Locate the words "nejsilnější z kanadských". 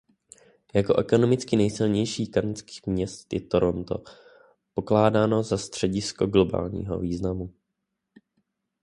1.55-2.85